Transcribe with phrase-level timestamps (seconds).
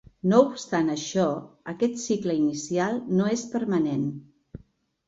[0.29, 1.25] No obstant això,
[1.75, 4.11] aquest cicle inicial no és permanent.